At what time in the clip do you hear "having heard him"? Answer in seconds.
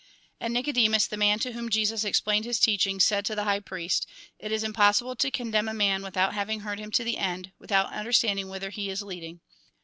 6.33-6.89